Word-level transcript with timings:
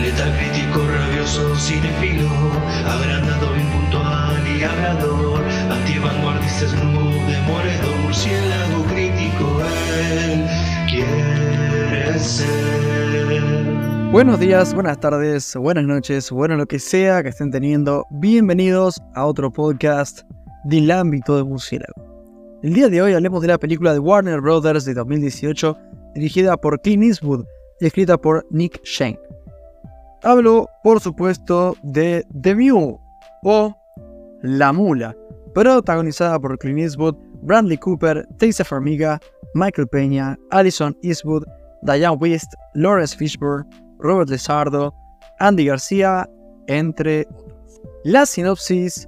Letal 0.00 0.32
crítico, 0.36 0.86
rabioso, 0.86 1.56
cinefilo, 1.56 2.28
agrandado, 2.86 3.56
impuntual 3.56 4.42
y 4.46 4.62
hablador, 4.62 5.42
antivanguardista, 5.70 6.68
snoop, 6.68 8.02
murciélago 8.02 8.84
crítico, 8.84 9.60
él 10.10 10.46
quiere 10.88 12.18
ser. 12.18 14.10
Buenos 14.10 14.40
días, 14.40 14.74
buenas 14.74 14.98
tardes, 14.98 15.56
buenas 15.56 15.84
noches, 15.84 16.30
bueno 16.30 16.56
lo 16.56 16.66
que 16.66 16.78
sea 16.78 17.22
que 17.22 17.30
estén 17.30 17.50
teniendo. 17.50 18.04
Bienvenidos 18.10 19.00
a 19.14 19.24
otro 19.26 19.52
podcast 19.52 20.22
del 20.64 20.90
ámbito 20.90 21.36
de 21.36 21.44
murciélago. 21.44 22.14
El 22.62 22.74
día 22.74 22.88
de 22.88 23.00
hoy 23.00 23.14
hablemos 23.14 23.42
de 23.42 23.48
la 23.48 23.58
película 23.58 23.92
de 23.92 24.00
Warner 24.00 24.40
Brothers 24.40 24.84
de 24.84 24.94
2018, 24.94 25.76
dirigida 26.14 26.56
por 26.56 26.80
Clint 26.80 27.04
Eastwood 27.04 27.44
y 27.80 27.86
escrita 27.86 28.16
por 28.16 28.46
Nick 28.50 28.80
Shane. 28.84 29.18
Hablo, 30.24 30.70
por 30.82 31.00
supuesto, 31.00 31.76
de 31.82 32.26
The 32.40 32.54
Mule 32.54 32.98
o 33.42 33.76
La 34.40 34.72
Mula, 34.72 35.14
protagonizada 35.52 36.40
por 36.40 36.58
Clint 36.58 36.78
Eastwood, 36.78 37.14
Bradley 37.42 37.76
Cooper, 37.76 38.26
Taysa 38.38 38.64
Farmiga, 38.64 39.20
Michael 39.52 39.86
Peña, 39.86 40.38
Alison 40.50 40.96
Eastwood, 41.02 41.44
Diane 41.82 42.16
West, 42.16 42.54
Lawrence 42.72 43.14
Fishburne, 43.14 43.68
Robert 43.98 44.30
Lizardo, 44.30 44.94
Andy 45.40 45.66
García, 45.66 46.26
entre 46.68 47.26
otros. 47.30 47.82
La 48.04 48.24
sinopsis 48.24 49.06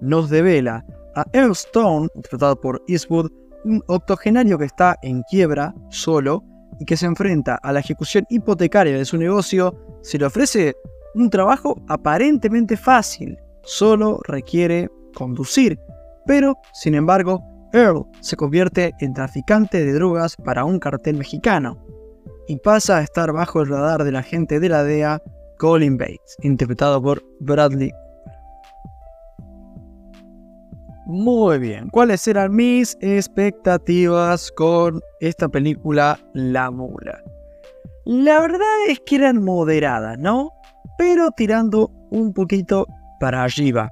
nos 0.00 0.30
devela 0.30 0.84
a 1.14 1.24
Earl 1.32 1.52
Stone, 1.52 2.08
interpretado 2.16 2.60
por 2.60 2.82
Eastwood, 2.88 3.30
un 3.64 3.84
octogenario 3.86 4.58
que 4.58 4.64
está 4.64 4.96
en 5.02 5.22
quiebra, 5.30 5.72
solo, 5.90 6.42
y 6.78 6.84
que 6.84 6.96
se 6.96 7.06
enfrenta 7.06 7.56
a 7.62 7.72
la 7.72 7.80
ejecución 7.80 8.26
hipotecaria 8.28 8.96
de 8.96 9.04
su 9.04 9.16
negocio, 9.16 9.74
se 10.02 10.18
le 10.18 10.26
ofrece 10.26 10.74
un 11.14 11.30
trabajo 11.30 11.82
aparentemente 11.88 12.76
fácil, 12.76 13.38
solo 13.62 14.20
requiere 14.26 14.88
conducir, 15.14 15.78
pero, 16.26 16.58
sin 16.72 16.94
embargo, 16.94 17.42
Earl 17.72 18.04
se 18.20 18.36
convierte 18.36 18.94
en 19.00 19.14
traficante 19.14 19.84
de 19.84 19.92
drogas 19.92 20.36
para 20.36 20.64
un 20.64 20.78
cartel 20.78 21.16
mexicano 21.16 21.82
y 22.48 22.56
pasa 22.58 22.98
a 22.98 23.02
estar 23.02 23.32
bajo 23.32 23.60
el 23.60 23.68
radar 23.68 24.04
del 24.04 24.16
agente 24.16 24.60
de 24.60 24.68
la 24.68 24.84
DEA, 24.84 25.22
Colin 25.58 25.96
Bates, 25.96 26.36
interpretado 26.42 27.02
por 27.02 27.22
Bradley. 27.40 27.92
Muy 31.08 31.60
bien, 31.60 31.88
¿cuáles 31.88 32.26
eran 32.26 32.52
mis 32.52 32.98
expectativas 33.00 34.50
con 34.50 35.00
esta 35.20 35.48
película 35.48 36.18
La 36.34 36.72
Mula? 36.72 37.22
La 38.04 38.40
verdad 38.40 38.88
es 38.88 38.98
que 39.06 39.14
eran 39.14 39.44
moderadas, 39.44 40.18
¿no? 40.18 40.50
Pero 40.98 41.30
tirando 41.30 41.92
un 42.10 42.32
poquito 42.32 42.88
para 43.20 43.44
arriba. 43.44 43.88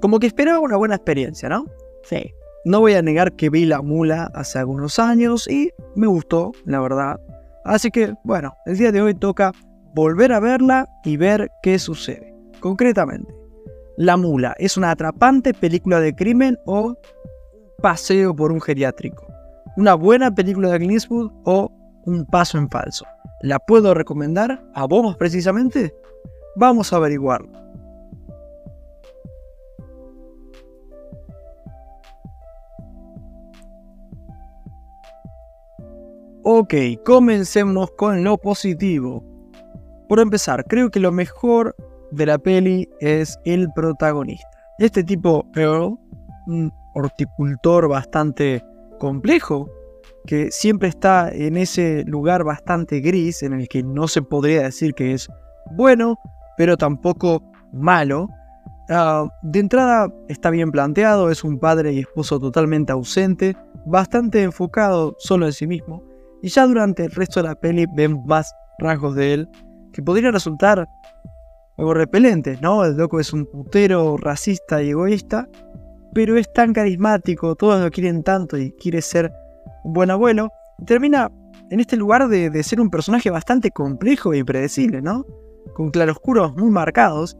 Como 0.00 0.20
que 0.20 0.28
esperaba 0.28 0.60
una 0.60 0.76
buena 0.76 0.94
experiencia, 0.94 1.48
¿no? 1.48 1.64
Sí. 2.04 2.32
No 2.64 2.78
voy 2.78 2.94
a 2.94 3.02
negar 3.02 3.32
que 3.32 3.50
vi 3.50 3.64
La 3.64 3.82
Mula 3.82 4.30
hace 4.32 4.60
algunos 4.60 5.00
años 5.00 5.48
y 5.48 5.72
me 5.96 6.06
gustó, 6.06 6.52
la 6.64 6.78
verdad. 6.78 7.20
Así 7.64 7.90
que, 7.90 8.14
bueno, 8.22 8.54
el 8.66 8.78
día 8.78 8.92
de 8.92 9.02
hoy 9.02 9.14
toca 9.14 9.50
volver 9.96 10.32
a 10.32 10.38
verla 10.38 10.88
y 11.04 11.16
ver 11.16 11.50
qué 11.60 11.80
sucede. 11.80 12.32
Concretamente, 12.60 13.34
La 13.96 14.18
Mula 14.18 14.54
es 14.58 14.76
una 14.76 14.90
atrapante 14.90 15.54
película 15.54 16.00
de 16.00 16.14
crimen 16.14 16.58
o 16.66 16.98
paseo 17.80 18.36
por 18.36 18.52
un 18.52 18.60
geriátrico. 18.60 19.26
Una 19.78 19.94
buena 19.94 20.34
película 20.34 20.70
de 20.70 20.78
Clint 20.78 21.04
o 21.44 21.72
un 22.04 22.26
paso 22.26 22.58
en 22.58 22.68
falso. 22.68 23.06
¿La 23.40 23.58
puedo 23.58 23.94
recomendar 23.94 24.62
a 24.74 24.86
vos 24.86 25.16
precisamente? 25.16 25.94
Vamos 26.56 26.92
a 26.92 26.96
averiguarlo. 26.96 27.48
Ok, 36.42 36.74
comencemos 37.02 37.90
con 37.92 38.22
lo 38.22 38.36
positivo. 38.36 39.24
Por 40.06 40.20
empezar, 40.20 40.64
creo 40.66 40.90
que 40.90 41.00
lo 41.00 41.12
mejor 41.12 41.74
de 42.16 42.26
la 42.26 42.38
peli 42.38 42.88
es 43.00 43.38
el 43.44 43.68
protagonista. 43.74 44.48
Este 44.78 45.04
tipo, 45.04 45.46
Earl, 45.54 45.98
un 46.46 46.72
horticultor 46.94 47.88
bastante 47.88 48.62
complejo, 48.98 49.68
que 50.26 50.50
siempre 50.50 50.88
está 50.88 51.30
en 51.30 51.56
ese 51.56 52.04
lugar 52.04 52.42
bastante 52.42 53.00
gris 53.00 53.42
en 53.42 53.52
el 53.52 53.68
que 53.68 53.82
no 53.82 54.08
se 54.08 54.22
podría 54.22 54.62
decir 54.62 54.94
que 54.94 55.12
es 55.12 55.28
bueno, 55.72 56.18
pero 56.56 56.76
tampoco 56.76 57.42
malo. 57.72 58.28
Ah, 58.88 59.26
de 59.42 59.60
entrada 59.60 60.08
está 60.28 60.50
bien 60.50 60.70
planteado, 60.70 61.30
es 61.30 61.44
un 61.44 61.58
padre 61.58 61.92
y 61.92 62.00
esposo 62.00 62.40
totalmente 62.40 62.92
ausente, 62.92 63.56
bastante 63.84 64.42
enfocado 64.42 65.14
solo 65.18 65.46
en 65.46 65.52
sí 65.52 65.66
mismo, 65.66 66.02
y 66.42 66.48
ya 66.48 66.66
durante 66.66 67.04
el 67.04 67.10
resto 67.10 67.42
de 67.42 67.48
la 67.48 67.54
peli 67.54 67.86
ven 67.94 68.24
más 68.26 68.52
rasgos 68.78 69.14
de 69.14 69.34
él 69.34 69.48
que 69.92 70.02
podrían 70.02 70.32
resultar 70.32 70.86
algo 71.78 71.94
repelentes, 71.94 72.60
¿no? 72.60 72.84
El 72.84 72.96
loco 72.96 73.20
es 73.20 73.32
un 73.32 73.46
putero 73.46 74.16
racista 74.16 74.82
y 74.82 74.90
egoísta, 74.90 75.48
pero 76.14 76.36
es 76.36 76.50
tan 76.52 76.72
carismático, 76.72 77.54
todos 77.54 77.82
lo 77.82 77.90
quieren 77.90 78.22
tanto 78.22 78.56
y 78.56 78.72
quiere 78.72 79.02
ser 79.02 79.32
un 79.84 79.92
buen 79.92 80.10
abuelo, 80.10 80.50
y 80.78 80.84
termina 80.84 81.30
en 81.70 81.80
este 81.80 81.96
lugar 81.96 82.28
de, 82.28 82.62
ser 82.62 82.80
un 82.80 82.90
personaje 82.90 83.30
bastante 83.30 83.70
complejo 83.70 84.32
e 84.32 84.38
impredecible, 84.38 85.02
¿no? 85.02 85.26
Con 85.74 85.90
claroscuros 85.90 86.54
muy 86.56 86.70
marcados. 86.70 87.36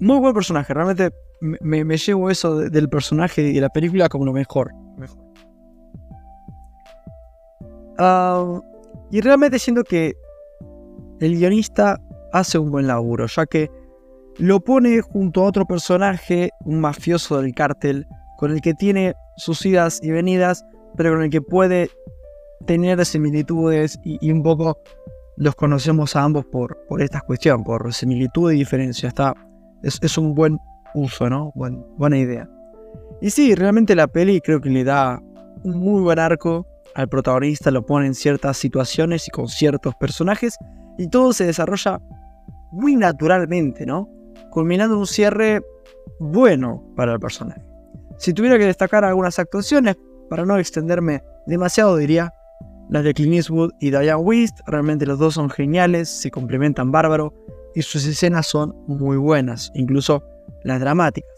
Muy 0.00 0.18
buen 0.20 0.34
personaje, 0.34 0.72
realmente 0.72 1.10
me, 1.40 1.96
llevo 1.96 2.30
eso 2.30 2.56
del 2.56 2.88
personaje 2.88 3.42
y 3.42 3.54
de 3.54 3.60
la 3.60 3.68
película 3.68 4.08
como 4.08 4.24
lo 4.24 4.32
mejor. 4.32 4.72
Ah, 7.98 8.60
y 9.10 9.20
realmente 9.20 9.58
siento 9.58 9.82
que 9.82 10.14
el 11.20 11.36
guionista 11.36 12.00
hace 12.32 12.58
un 12.58 12.70
buen 12.70 12.86
laburo, 12.86 13.26
ya 13.26 13.46
que 13.46 13.70
lo 14.38 14.60
pone 14.60 15.00
junto 15.00 15.42
a 15.42 15.44
otro 15.44 15.66
personaje, 15.66 16.50
un 16.64 16.80
mafioso 16.80 17.40
del 17.40 17.54
cártel, 17.54 18.06
con 18.36 18.52
el 18.52 18.60
que 18.60 18.74
tiene 18.74 19.14
sus 19.36 19.64
idas 19.66 20.00
y 20.02 20.10
venidas, 20.10 20.64
pero 20.96 21.12
con 21.12 21.22
el 21.22 21.30
que 21.30 21.42
puede 21.42 21.90
tener 22.66 23.04
similitudes 23.04 23.98
y, 24.04 24.30
un 24.30 24.42
poco 24.42 24.78
los 25.36 25.54
conocemos 25.54 26.16
a 26.16 26.22
ambos 26.22 26.44
por, 26.46 26.78
por 26.88 27.02
esta 27.02 27.20
cuestión, 27.20 27.64
por 27.64 27.92
similitud 27.92 28.52
y 28.52 28.58
diferencia. 28.58 29.08
Está, 29.08 29.34
es, 29.82 30.18
un 30.18 30.34
buen 30.34 30.58
uso, 30.94 31.28
¿no? 31.28 31.52
buena 31.54 32.18
idea. 32.18 32.48
Y 33.20 33.30
sí, 33.30 33.54
realmente 33.54 33.94
la 33.94 34.06
peli 34.06 34.40
creo 34.40 34.60
que 34.60 34.70
le 34.70 34.84
da 34.84 35.20
un 35.64 35.78
muy 35.78 36.02
buen 36.02 36.18
arco 36.18 36.66
al 36.94 37.08
protagonista, 37.08 37.70
lo 37.70 37.84
pone 37.84 38.06
en 38.06 38.14
ciertas 38.14 38.56
situaciones 38.56 39.26
y 39.28 39.30
con 39.30 39.48
ciertos 39.48 39.94
personajes 39.96 40.56
y 40.98 41.08
todo 41.08 41.32
se 41.32 41.46
desarrolla 41.46 42.00
muy 42.70 42.96
naturalmente, 42.96 43.86
¿no? 43.86 44.08
Culminando 44.50 44.98
un 44.98 45.06
cierre 45.06 45.62
bueno 46.20 46.84
para 46.96 47.12
el 47.12 47.20
personaje. 47.20 47.62
Si 48.18 48.32
tuviera 48.32 48.58
que 48.58 48.66
destacar 48.66 49.04
algunas 49.04 49.38
actuaciones, 49.38 49.96
para 50.28 50.44
no 50.44 50.58
extenderme 50.58 51.22
demasiado, 51.46 51.96
diría 51.96 52.32
las 52.90 53.04
de 53.04 53.14
Clint 53.14 53.34
Eastwood 53.34 53.72
y 53.80 53.90
Diane 53.90 54.14
West. 54.16 54.58
Realmente 54.66 55.06
los 55.06 55.18
dos 55.18 55.34
son 55.34 55.50
geniales, 55.50 56.08
se 56.08 56.30
complementan 56.30 56.90
bárbaro 56.90 57.34
y 57.74 57.82
sus 57.82 58.06
escenas 58.06 58.46
son 58.46 58.74
muy 58.86 59.16
buenas, 59.16 59.70
incluso 59.74 60.22
las 60.64 60.80
dramáticas. 60.80 61.30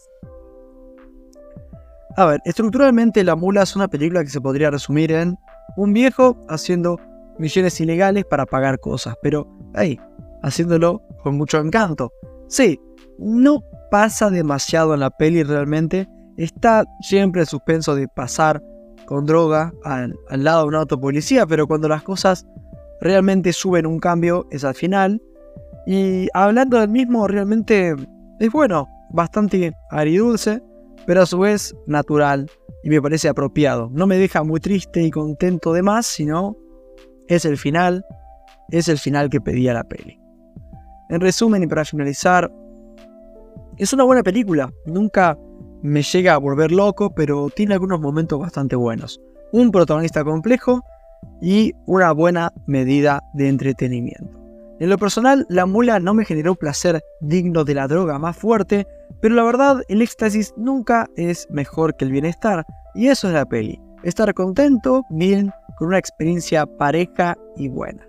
A 2.16 2.26
ver, 2.26 2.40
estructuralmente 2.44 3.22
La 3.24 3.36
Mula 3.36 3.62
es 3.62 3.76
una 3.76 3.88
película 3.88 4.22
que 4.24 4.30
se 4.30 4.40
podría 4.40 4.70
resumir 4.70 5.12
en 5.12 5.38
un 5.76 5.92
viejo 5.92 6.36
haciendo 6.48 6.98
misiones 7.38 7.80
ilegales 7.80 8.24
para 8.24 8.46
pagar 8.46 8.78
cosas, 8.80 9.14
pero 9.22 9.46
ahí, 9.74 9.98
haciéndolo 10.42 11.02
con 11.22 11.36
mucho 11.36 11.58
encanto. 11.58 12.12
Sí, 12.48 12.80
no 13.18 13.62
pasa 13.90 14.30
demasiado 14.30 14.94
en 14.94 15.00
la 15.00 15.10
peli 15.10 15.42
realmente, 15.42 16.08
está 16.36 16.84
siempre 17.00 17.42
el 17.42 17.46
suspenso 17.46 17.94
de 17.94 18.08
pasar 18.08 18.62
con 19.06 19.26
droga 19.26 19.72
al, 19.84 20.16
lado 20.30 20.62
de 20.62 20.68
un 20.68 20.74
auto 20.76 21.00
policía, 21.00 21.46
pero 21.46 21.66
cuando 21.66 21.88
las 21.88 22.02
cosas 22.02 22.46
realmente 23.00 23.52
suben 23.52 23.86
un 23.86 23.98
cambio 23.98 24.46
es 24.50 24.64
al 24.64 24.74
final. 24.74 25.20
Y 25.86 26.28
hablando 26.32 26.78
del 26.78 26.88
mismo, 26.88 27.26
realmente 27.26 27.96
es 28.38 28.52
bueno, 28.52 28.86
bastante 29.10 29.72
aridulce, 29.90 30.62
pero 31.06 31.22
a 31.22 31.26
su 31.26 31.40
vez 31.40 31.74
natural 31.86 32.48
y 32.84 32.90
me 32.90 33.02
parece 33.02 33.28
apropiado. 33.28 33.90
No 33.92 34.06
me 34.06 34.16
deja 34.16 34.42
muy 34.44 34.60
triste 34.60 35.02
y 35.02 35.10
contento 35.10 35.72
de 35.72 35.82
más, 35.82 36.06
sino 36.06 36.56
es 37.26 37.44
el 37.44 37.56
final, 37.56 38.04
es 38.70 38.88
el 38.88 38.98
final 38.98 39.28
que 39.28 39.40
pedía 39.40 39.74
la 39.74 39.84
peli. 39.84 40.19
En 41.10 41.20
resumen 41.20 41.64
y 41.64 41.66
para 41.66 41.84
finalizar, 41.84 42.50
es 43.78 43.92
una 43.92 44.04
buena 44.04 44.22
película, 44.22 44.72
nunca 44.86 45.36
me 45.82 46.02
llega 46.02 46.34
a 46.34 46.38
volver 46.38 46.70
loco, 46.70 47.12
pero 47.12 47.50
tiene 47.50 47.74
algunos 47.74 48.00
momentos 48.00 48.38
bastante 48.38 48.76
buenos. 48.76 49.20
Un 49.50 49.72
protagonista 49.72 50.22
complejo 50.22 50.84
y 51.42 51.72
una 51.86 52.12
buena 52.12 52.52
medida 52.68 53.20
de 53.34 53.48
entretenimiento. 53.48 54.38
En 54.78 54.88
lo 54.88 54.98
personal, 54.98 55.46
la 55.48 55.66
mula 55.66 55.98
no 55.98 56.14
me 56.14 56.24
generó 56.24 56.54
placer 56.54 57.02
digno 57.20 57.64
de 57.64 57.74
la 57.74 57.88
droga 57.88 58.20
más 58.20 58.36
fuerte, 58.36 58.86
pero 59.20 59.34
la 59.34 59.42
verdad, 59.42 59.82
el 59.88 60.02
éxtasis 60.02 60.54
nunca 60.56 61.08
es 61.16 61.48
mejor 61.50 61.96
que 61.96 62.04
el 62.04 62.12
bienestar, 62.12 62.64
y 62.94 63.08
eso 63.08 63.26
es 63.26 63.34
la 63.34 63.46
peli. 63.46 63.80
Estar 64.04 64.32
contento, 64.32 65.02
bien, 65.10 65.50
con 65.76 65.88
una 65.88 65.98
experiencia 65.98 66.66
pareja 66.66 67.36
y 67.56 67.68
buena. 67.68 68.06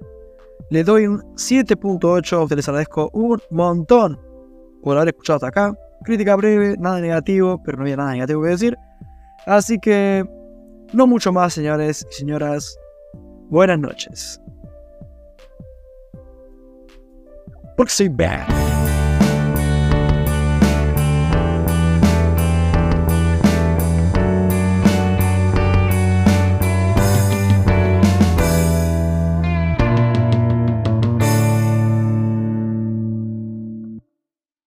Le 0.72 0.86
doy 0.86 1.06
un 1.06 1.20
7.8, 1.36 2.56
les 2.56 2.70
agradezco 2.70 3.10
un 3.12 3.38
montón 3.50 4.18
por 4.82 4.96
haber 4.96 5.10
escuchado 5.10 5.36
hasta 5.36 5.48
acá. 5.48 5.78
Crítica 6.06 6.38
breve, 6.38 6.78
nada 6.80 7.02
negativo, 7.02 7.62
pero 7.62 7.76
no 7.78 7.84
había 7.84 7.98
nada 7.98 8.14
negativo 8.14 8.42
que 8.42 8.48
decir. 8.48 8.78
Así 9.46 9.78
que, 9.80 10.24
no 10.94 11.08
mucho 11.08 11.34
más, 11.34 11.54
señores 11.54 12.08
y 12.10 12.14
señoras. 12.14 12.78
Buenas 13.50 13.80
noches. 13.80 14.40
Porque 17.76 17.92
soy 17.92 18.08
bad. 18.08 18.71